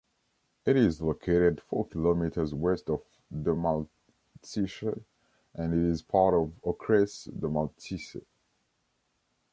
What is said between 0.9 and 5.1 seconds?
located four kilometers west of Domažlice